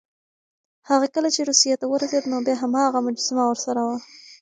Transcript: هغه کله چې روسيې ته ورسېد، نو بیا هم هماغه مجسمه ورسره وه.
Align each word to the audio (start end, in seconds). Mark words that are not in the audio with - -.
هغه 0.89 1.07
کله 1.15 1.29
چې 1.35 1.41
روسيې 1.49 1.75
ته 1.81 1.85
ورسېد، 1.89 2.23
نو 2.31 2.37
بیا 2.45 2.55
هم 2.57 2.61
هماغه 2.65 2.99
مجسمه 3.07 3.43
ورسره 3.47 3.81
وه. 3.87 3.97